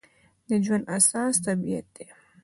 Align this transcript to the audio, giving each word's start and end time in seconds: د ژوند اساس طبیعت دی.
د 0.47 0.49
ژوند 0.65 0.83
اساس 0.97 1.33
طبیعت 1.45 1.85
دی. 1.95 2.05